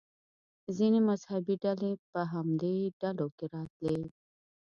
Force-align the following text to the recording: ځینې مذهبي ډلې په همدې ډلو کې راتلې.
ځینې 0.77 0.99
مذهبي 1.09 1.55
ډلې 1.63 1.91
په 2.11 2.21
همدې 2.31 2.75
ډلو 3.01 3.27
کې 3.37 3.45
راتلې. 3.53 3.99